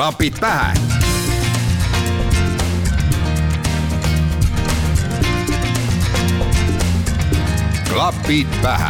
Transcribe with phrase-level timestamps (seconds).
[0.00, 0.72] Klapid pähe
[7.88, 8.88] klapid pähe.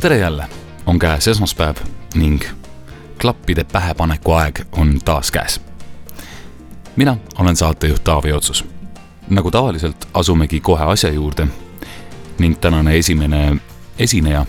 [0.00, 0.46] tere jälle,
[0.86, 1.76] on käes esmaspäev
[2.14, 2.42] ning
[3.20, 5.60] klappide pähepaneku aeg on taas käes.
[6.96, 8.64] mina olen saatejuht Taavi Otsus.
[9.30, 11.46] nagu tavaliselt, asumegi kohe asja juurde
[12.38, 13.56] ning tänane esimene
[14.02, 14.46] esineja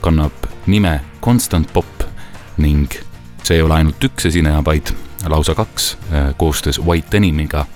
[0.00, 0.32] kannab
[0.66, 2.02] nime Constant Pop
[2.56, 2.90] ning
[3.42, 4.90] see ei ole ainult üks esineja, vaid
[5.26, 5.96] lausa kaks
[6.36, 7.66] koostöös White Denimiga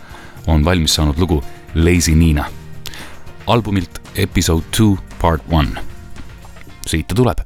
[0.47, 2.45] on valmis saanud lugu Lazy Nina.
[3.47, 5.81] albumilt Episode two part one.
[6.87, 7.39] siit ta tuleb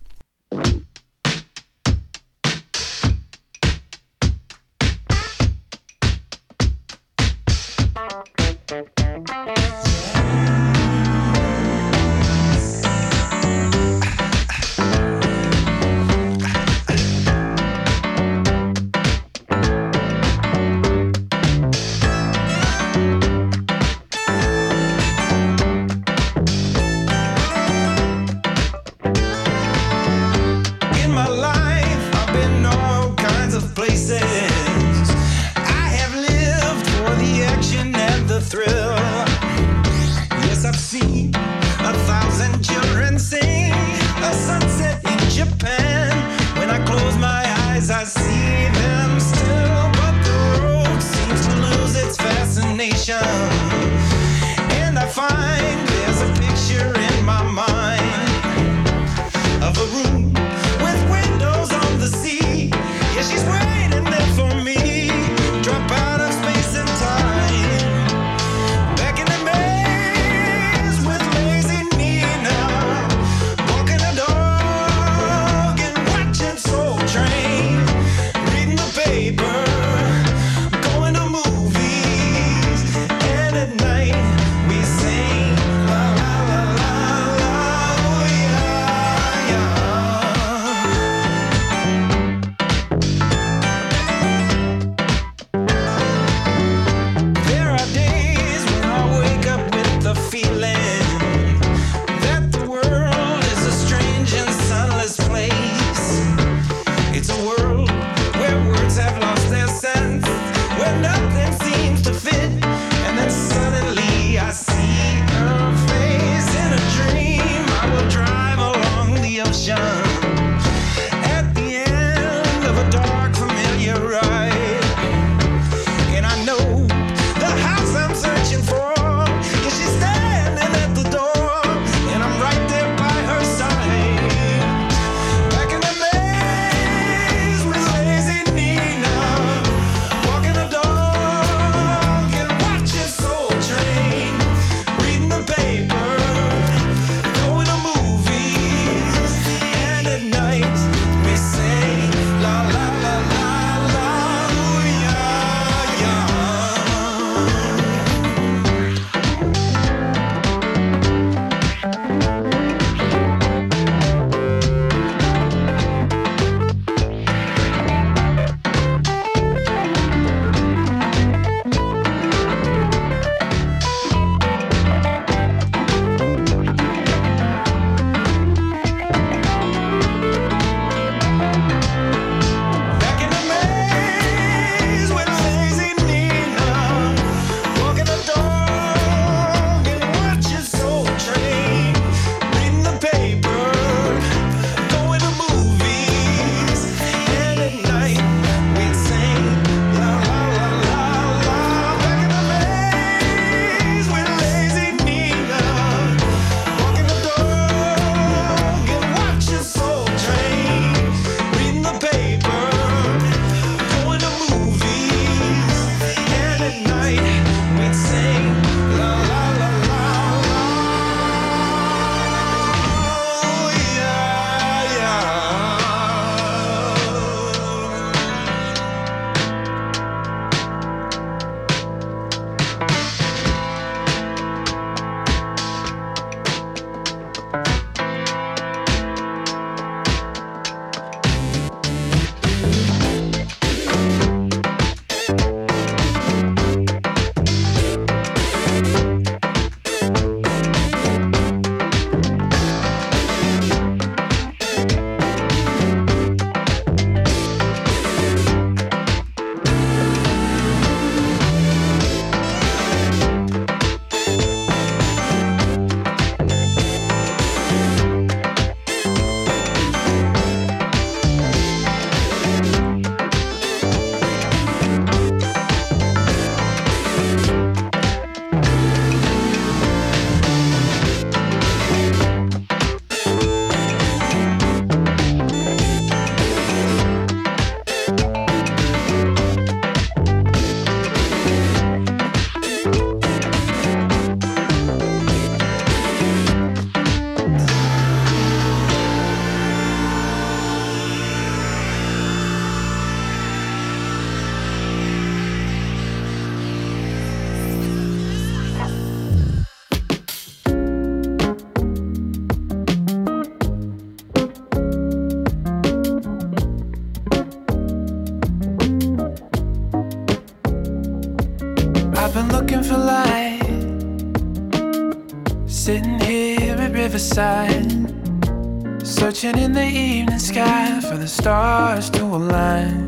[331.47, 333.07] stars to align.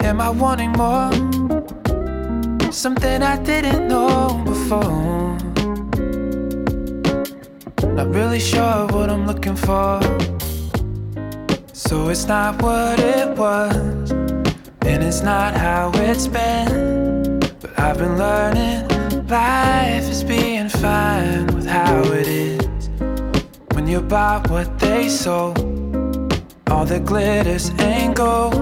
[0.00, 1.12] Am I wanting more?
[2.72, 5.36] Something I didn't know before.
[7.98, 10.00] Not really sure what I'm looking for.
[11.74, 14.10] So it's not what it was,
[14.90, 17.40] and it's not how it's been.
[17.60, 18.88] But I've been learning
[19.26, 22.88] life is being fine with how it is.
[23.74, 25.69] When you buy what they sold,
[26.70, 28.54] all the glitters ain't gold.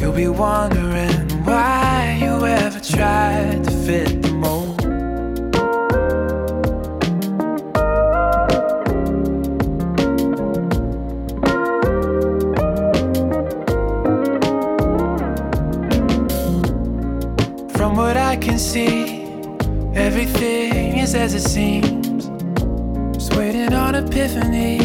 [0.00, 4.80] You'll be wondering why you ever tried to fit the mold.
[17.76, 19.22] From what I can see,
[19.94, 22.28] everything is as it seems.
[23.16, 24.83] Just waiting on epiphany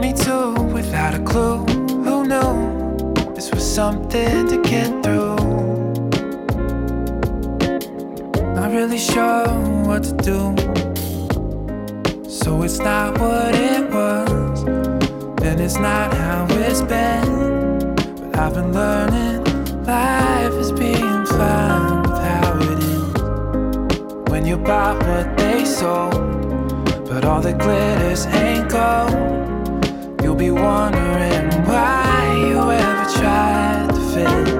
[0.00, 1.58] 22 without a clue.
[2.04, 5.36] Who knew this was something to get through?
[8.54, 9.46] Not really sure
[9.84, 10.40] what to do.
[12.30, 14.62] So it's not what it was,
[15.42, 17.94] and it's not how it's been.
[17.94, 19.44] But I've been learning
[19.84, 24.30] life is being fine with how it is.
[24.30, 26.14] When you buy what they sold,
[27.06, 29.49] but all that glitters ain't gold.
[30.40, 34.59] Be wondering why you ever tried to fit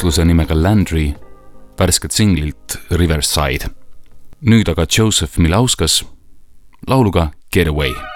[0.00, 1.10] koosluse nimega Landry
[1.78, 3.68] värsket singlilt Riverside.
[4.40, 6.00] nüüd aga Joseph Milauskas
[6.88, 8.09] lauluga Get Away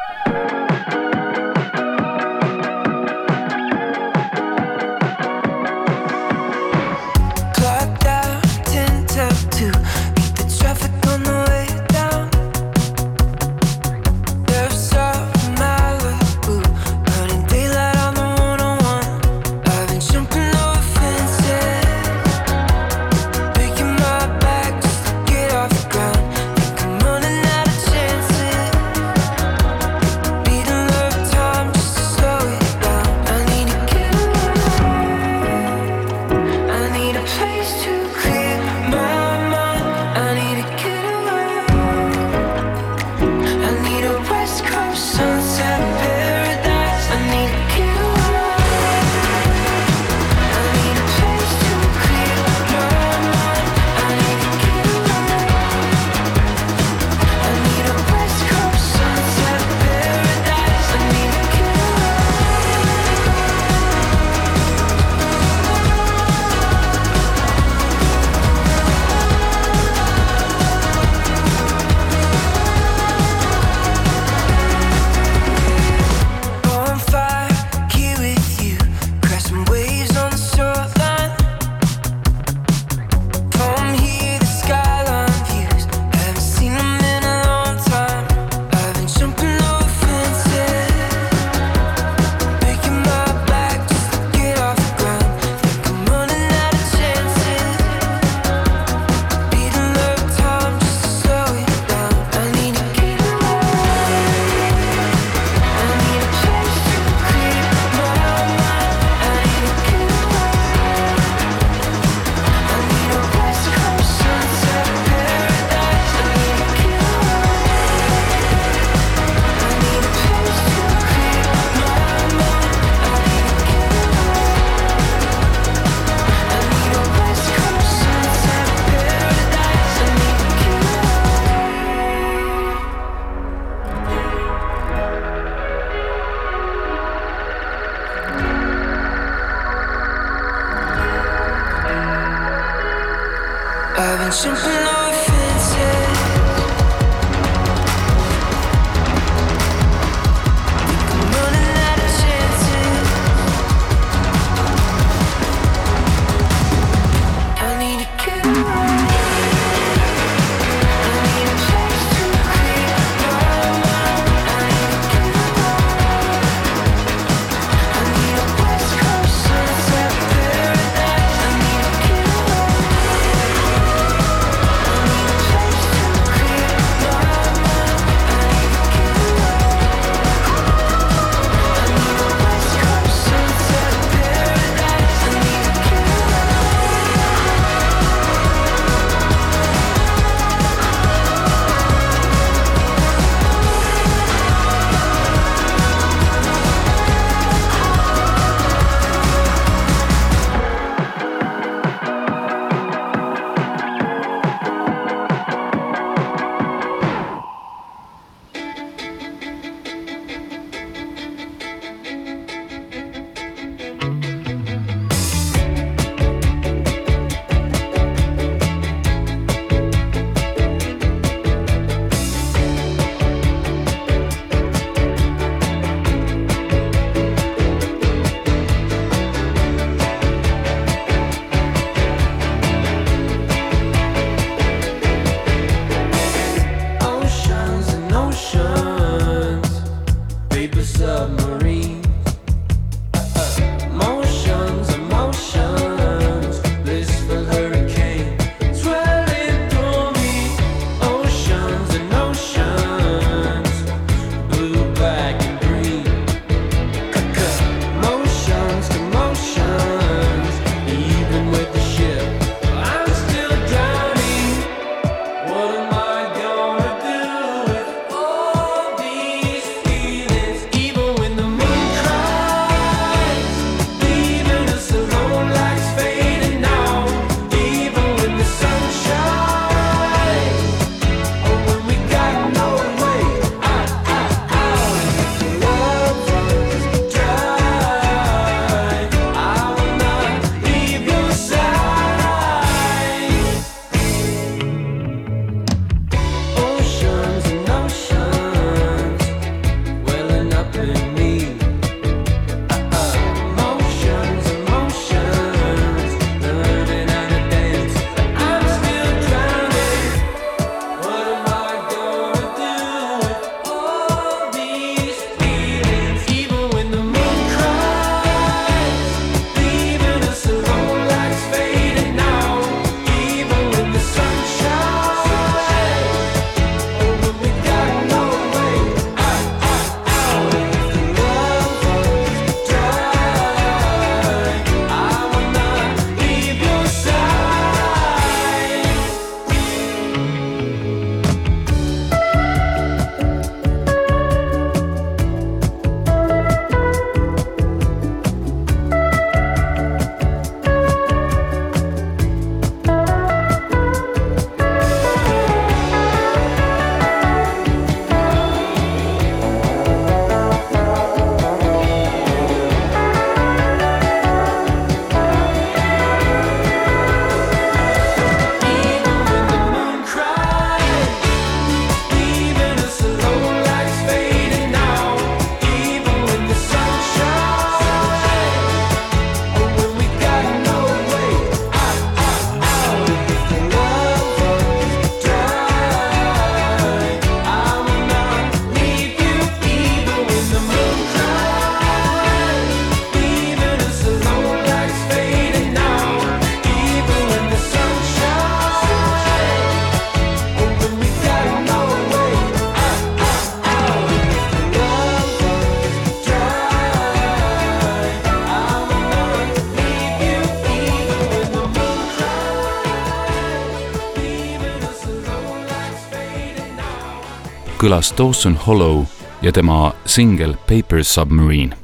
[417.85, 419.03] kõlas Dawson Hollow
[419.44, 421.77] ja tema singel Paper Submarine.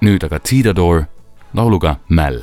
[0.00, 1.04] nüüd aga Tidador
[1.52, 2.40] lauluga Mäll.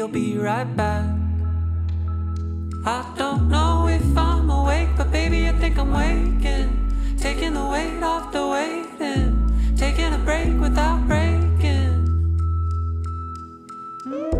[0.00, 1.04] you'll be right back.
[2.86, 6.70] I don't know if I'm awake, but baby, I think I'm waking.
[7.18, 9.76] Taking the weight off the waiting.
[9.76, 12.00] Taking a break without breaking.
[14.06, 14.39] Mm.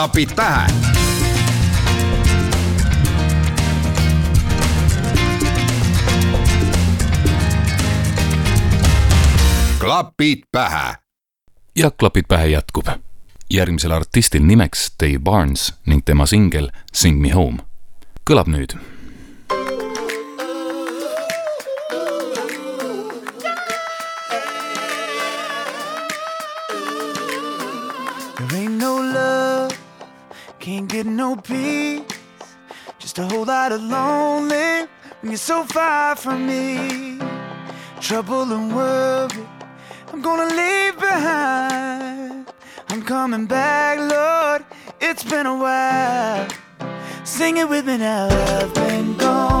[0.00, 0.66] klapid pähe.
[9.78, 10.94] klapid pähe.
[11.76, 12.86] ja klapid pähe jätkub.
[13.50, 17.58] järgmisel artistil nimeks Dave Barnes ning tema singel Sing me home
[18.30, 18.99] kõlab nüüd
[33.60, 34.88] lot of lonely
[35.20, 37.18] when you're so far from me.
[38.00, 39.46] Trouble and worry,
[40.10, 42.50] I'm gonna leave behind.
[42.88, 44.64] I'm coming back, Lord,
[44.98, 46.48] it's been a while.
[47.24, 49.59] Sing it with me now, I've been gone.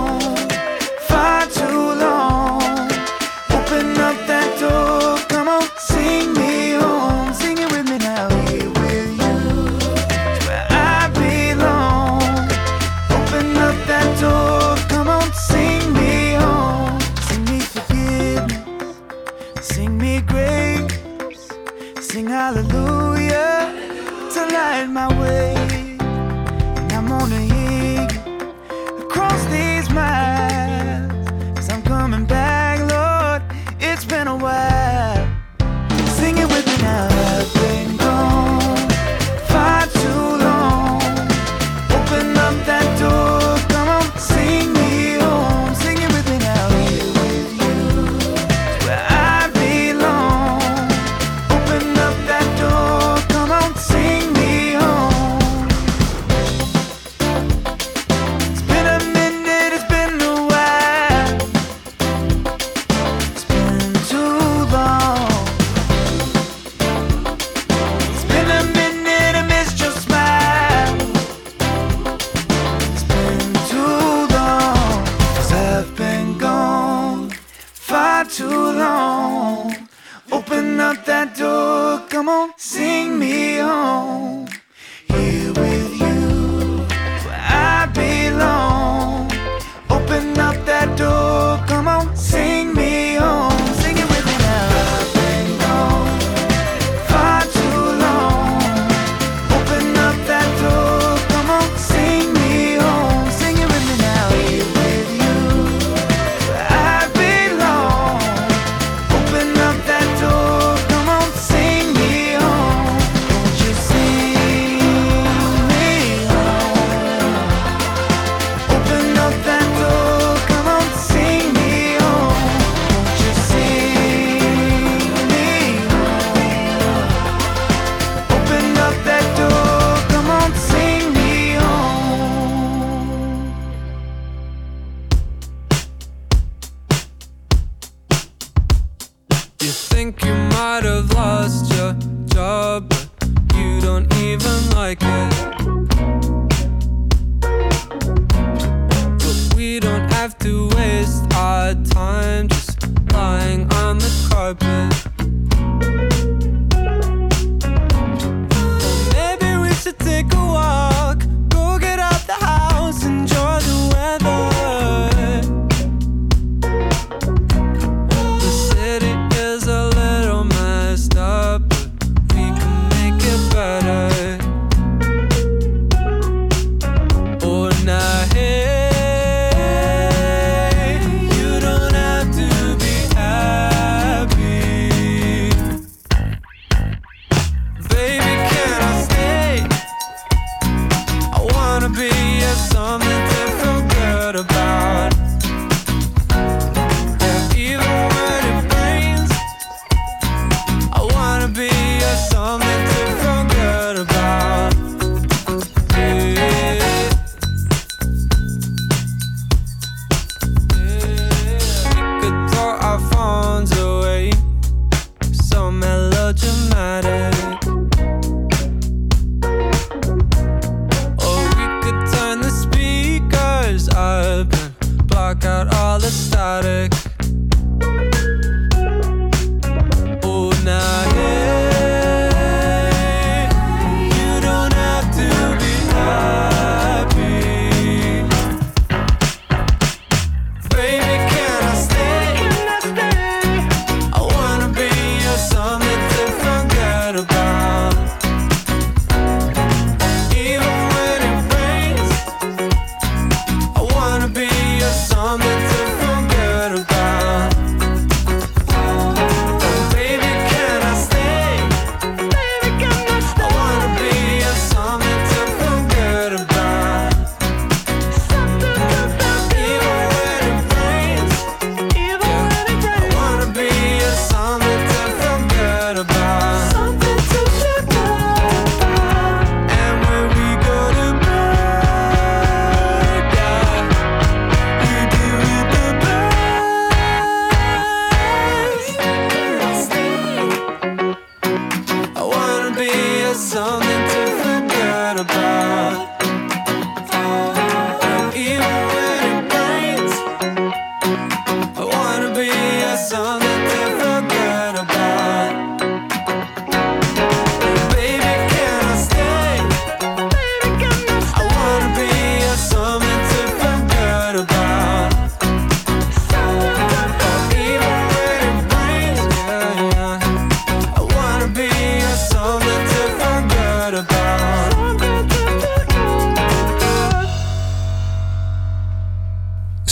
[191.94, 193.19] be a something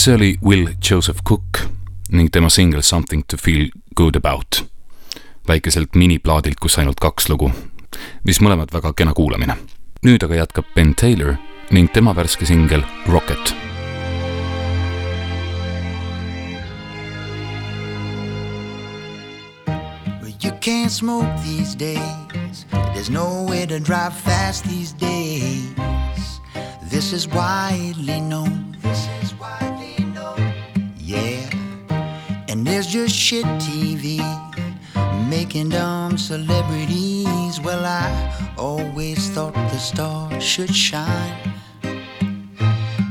[0.08, 1.58] see oli Will Joseph Cook
[2.08, 4.64] ning tema singel Something to feel good about.
[5.48, 7.50] väikeselt miniplaadilt, kus ainult kaks lugu,
[8.24, 9.56] mis mõlemad väga kena kuulamine.
[10.06, 11.34] nüüd aga jätkab Ben Taylor
[11.70, 13.54] ning tema värske singel Rocket
[20.40, 22.64] You can't smoke these days.
[22.94, 26.40] There's nowhere to drive fast these days.
[26.90, 28.76] This is widely known.
[28.82, 29.17] This
[32.58, 34.18] And there's just shit TV
[35.30, 37.60] making dumb celebrities.
[37.60, 41.52] Well, I always thought the stars should shine.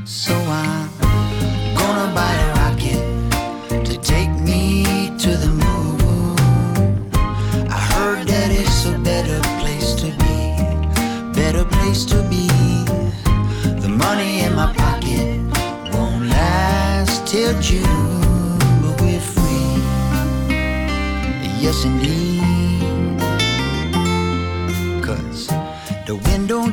[0.04, 0.90] So I'm
[1.78, 4.84] gonna buy a rocket to take me
[5.18, 5.57] to the moon.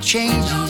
[0.05, 0.64] Change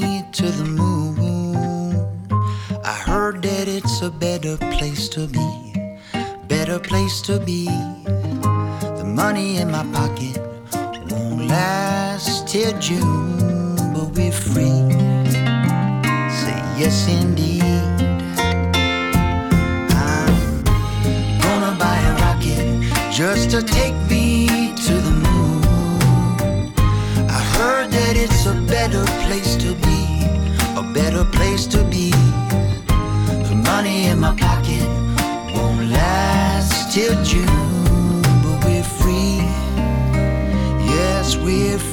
[0.00, 2.06] to the moon.
[2.84, 5.72] I heard that it's a better place to be
[6.72, 7.64] better place to be.
[9.00, 10.38] The money in my pocket
[11.10, 14.82] won't last till June, but we're free.
[16.40, 17.62] Say yes, indeed.
[20.08, 20.62] I'm
[21.44, 22.64] gonna buy a rocket
[23.10, 24.61] just to take me
[28.12, 30.00] that it's a better place to be,
[30.76, 32.10] a better place to be.
[33.48, 34.86] The money in my pocket
[35.54, 39.38] won't last till June, but we're free.
[40.84, 41.91] Yes, we're free.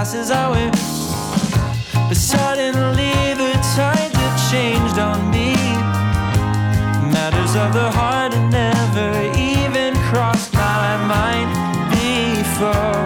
[0.00, 0.70] Glasses I wear.
[2.08, 5.52] But suddenly the tide that changed on me.
[7.12, 11.50] Matters of the heart never even crossed my mind
[11.92, 13.04] before.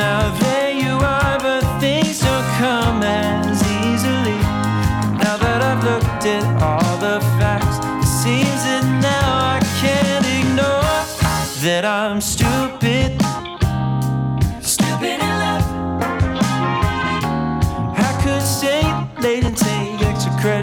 [0.00, 4.40] Now there you are, but things don't come as easily.
[5.22, 10.98] Now that I've looked at all the facts It seems that now I can't ignore
[11.64, 13.27] That I'm stupid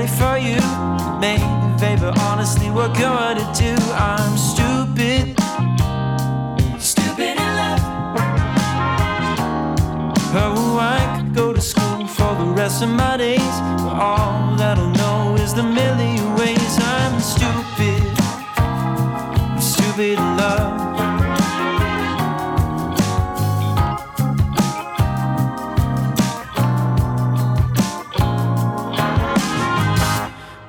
[0.06, 0.60] credit for you.
[1.20, 2.96] Make a favor, honestly, what
[3.36, 3.76] to do?
[3.94, 5.38] I'm stupid.
[6.80, 7.80] Stupid in love.
[10.38, 13.40] Oh, I could go to school for the rest of my days.
[13.40, 18.04] But all that I'll know is the million ways I'm stupid.
[19.62, 20.95] Stupid in love.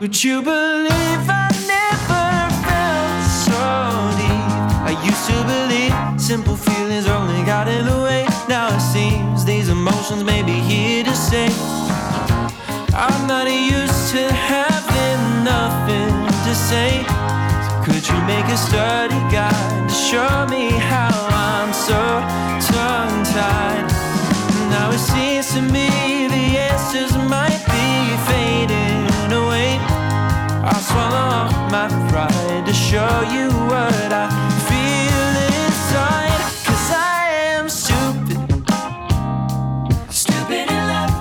[0.06, 2.26] Would you believe I never
[2.62, 3.58] felt so
[4.14, 4.46] deep?
[4.86, 8.24] I used to believe simple feelings only got in the way.
[8.48, 11.50] Now it seems these emotions may be here to stay.
[12.94, 16.14] I'm not used to having nothing
[16.46, 17.02] to say.
[17.66, 21.10] So could you make a study guide to show me how
[21.50, 21.98] I'm so
[22.70, 23.90] tongue tied?
[24.70, 29.05] Now it seems to me the answers might be fading.
[30.68, 34.26] I'll swallow up my pride to show you what I
[34.68, 36.40] feel inside.
[36.66, 38.38] Cause I am stupid.
[40.10, 41.12] Stupid in love.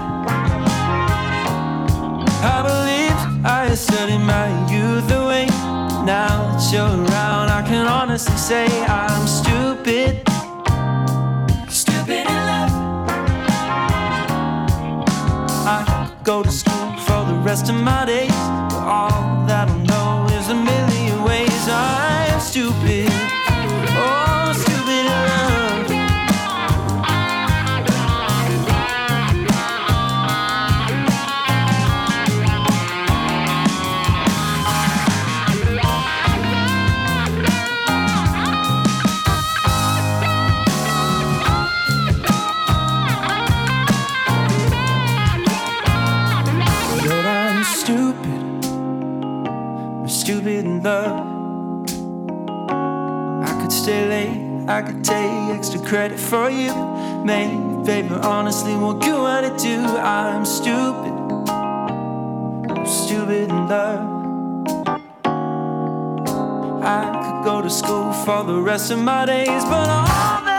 [2.42, 5.46] I believe I studied my youth away.
[6.06, 10.28] Now that you're around, I can honestly say I'm stupid.
[11.70, 12.74] Stupid in love.
[15.68, 18.32] I go to school for the rest of my days.
[18.70, 19.25] But all
[55.96, 56.74] credit for you.
[57.24, 59.78] Maybe, baby, honestly, what good it do?
[59.80, 61.14] I'm stupid.
[62.70, 64.04] I'm stupid in love.
[66.84, 70.06] I could go to school for the rest of my days, but all
[70.44, 70.55] that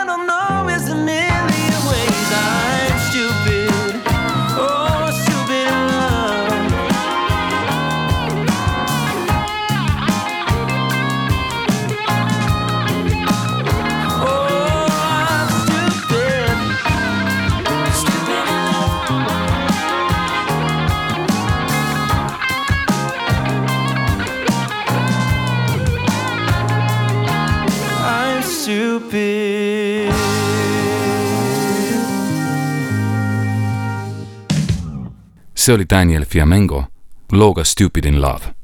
[35.66, 36.84] see oli Daniel Fiamengo
[37.32, 38.54] looga Stupid in Love.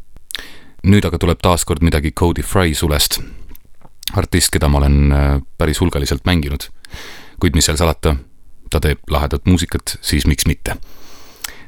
[0.87, 3.19] nüüd aga tuleb taas kord midagi Cody Fry sulest.
[4.15, 6.69] artist, keda ma olen äh, päris hulgaliselt mänginud.
[7.41, 8.17] kuid mis seal salata,
[8.71, 10.77] ta teeb lahedat muusikat, siis miks mitte.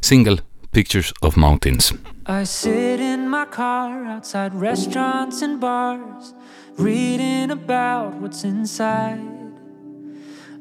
[0.01, 0.39] singel
[0.73, 1.95] Pictures of Mountains
[2.29, 6.35] I sit in my car outside restaurants and bars,
[6.79, 9.19] reading about what's inside.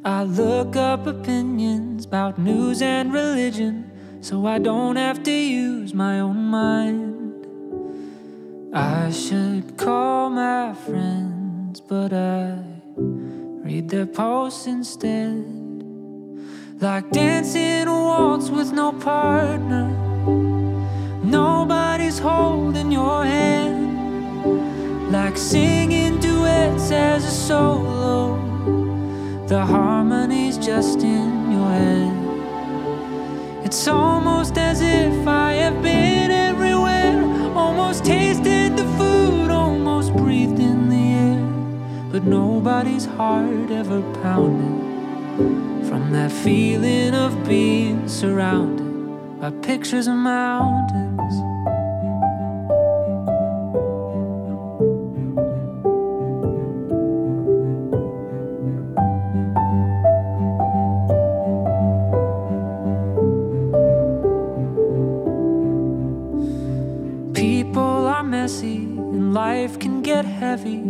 [0.03, 3.92] I look up opinions about news and religion,
[4.23, 7.45] so I don't have to use my own mind.
[8.73, 12.57] I should call my friends, but I
[12.95, 15.43] read their posts instead.
[16.79, 19.89] Like dancing a waltz with no partner.
[21.21, 25.11] Nobody's holding your hand.
[25.11, 28.37] Like singing duets as a solo.
[29.47, 32.22] The harmony's just in your head.
[33.73, 37.23] It's almost as if I have been everywhere.
[37.57, 42.11] Almost tasted the food, almost breathed in the air.
[42.11, 51.52] But nobody's heart ever pounded from that feeling of being surrounded by pictures of mountains.
[70.53, 70.83] Heavy.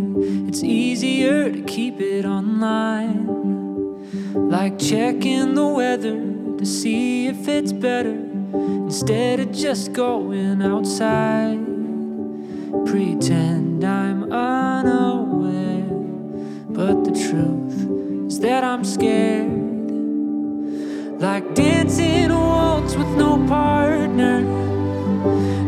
[0.49, 3.27] It's easier to keep it online.
[4.33, 6.19] Like checking the weather
[6.57, 8.17] to see if it's better
[8.89, 11.63] instead of just going outside.
[12.85, 15.87] Pretend I'm unaware,
[16.77, 19.49] but the truth is that I'm scared.
[21.21, 24.41] Like dancing a waltz with no partner.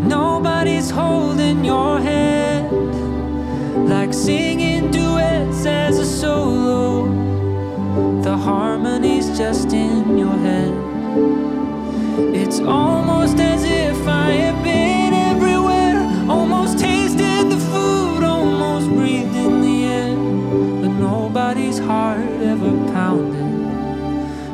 [0.03, 2.54] Nobody's holding your hand.
[3.75, 7.05] Like singing duets as a solo.
[8.21, 10.73] The harmony's just in your head.
[12.33, 15.97] It's almost as if I have been everywhere.
[16.29, 20.15] Almost tasted the food, almost breathed in the air.
[20.81, 23.43] But nobody's heart ever pounded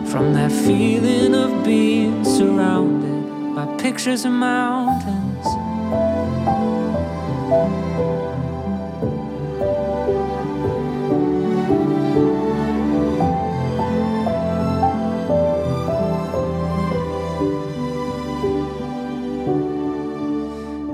[0.09, 5.00] from that feeling of being surrounded by pictures of mountains.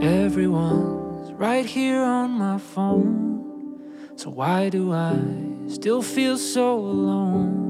[0.08, 3.82] Everyone's right here on my phone.
[4.16, 5.20] So why do I
[5.68, 7.66] still feel so alone?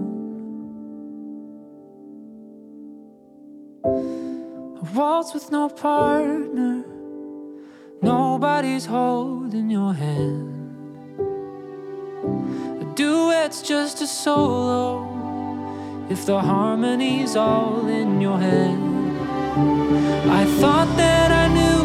[3.83, 6.85] A waltz with no partner.
[8.03, 10.53] Nobody's holding your hand.
[12.83, 15.07] A duet's just a solo.
[16.11, 18.77] If the harmony's all in your head.
[20.29, 21.76] I thought that I knew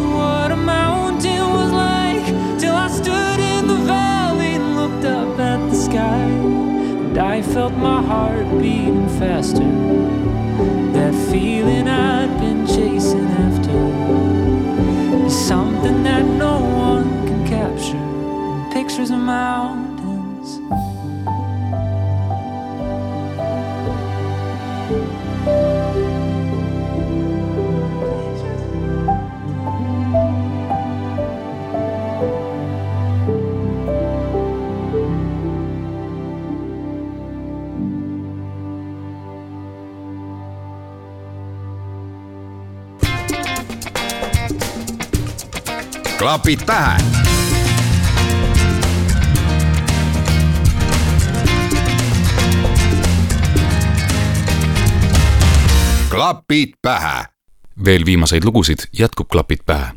[5.93, 6.25] sky,
[7.05, 9.71] and I felt my heart beating faster.
[10.97, 13.79] That feeling I'd been chasing after
[15.27, 18.05] is something that no one can capture.
[18.73, 19.82] Pictures of mountains
[46.23, 46.97] klapid pähe.
[56.11, 57.25] klapid pähe.
[57.85, 59.91] veel viimaseid lugusid jätkub Klapid pähe.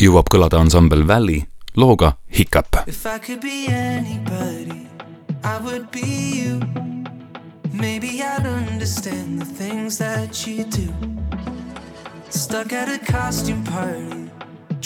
[0.00, 1.42] jõuab kõlada ansambel Valley
[1.76, 2.82] looga Hiccup.
[2.86, 4.88] If I could be anybody,
[5.44, 6.02] I would be
[6.42, 6.60] you.
[7.72, 10.90] Maybe I'd understand the things that you do.
[12.30, 14.27] Stuck at a costume party.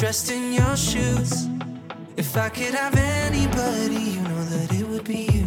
[0.02, 1.46] dressed in your shoes.
[2.16, 5.46] If I could have anybody, you know that it would be you.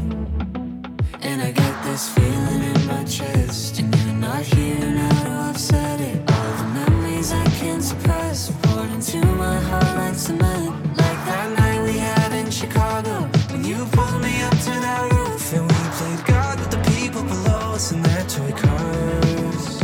[1.20, 3.80] And I get this feeling in my chest.
[3.80, 5.60] And you're not here now, I've
[6.00, 6.18] it.
[6.32, 10.70] All the memories I can't suppress poured into my heart like cement.
[11.04, 13.28] Like that night we had in Chicago.
[13.52, 17.24] When you pulled me up to that roof and we played God with the people
[17.24, 19.84] below us in their toy cars.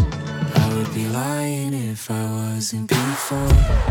[0.64, 3.91] I would be lying if I wasn't before.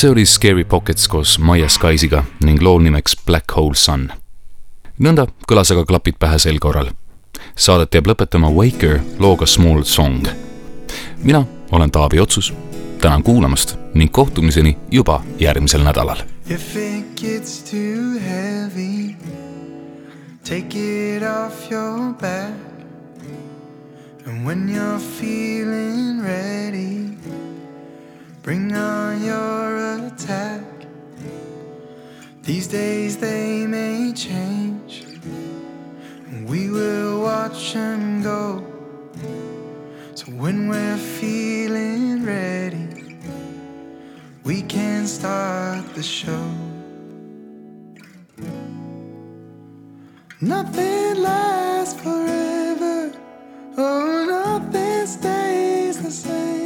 [0.00, 4.08] See oli Scary Pockets koos Maia Skiesiga ning loo nimeks Black Hole Sun.
[4.98, 6.88] nõnda kõlas aga klapid pähe sel korral.
[7.56, 10.24] Saadet jääb lõpetama Waker looga Small Song.
[11.22, 12.54] mina olen Taavi Otsus,
[13.00, 16.24] tänan kuulamast ning kohtumiseni juba järgmisel nädalal.
[16.48, 19.16] If it gets too heavy,
[20.48, 22.54] take it off your back.
[24.26, 27.19] And when you're feeling ready,
[28.42, 30.62] bring on your attack.
[32.42, 35.04] These days they may change,
[36.26, 38.64] and we will watch them go.
[40.14, 43.18] So when we're feeling ready,
[44.42, 46.50] we can start the show.
[50.40, 53.12] Nothing lasts forever,
[53.76, 56.59] oh, nothing stays the same.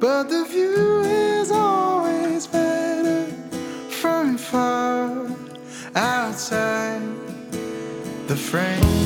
[0.00, 3.26] But the view is always better
[3.90, 5.26] from far
[5.94, 7.02] outside
[8.26, 8.99] the frame.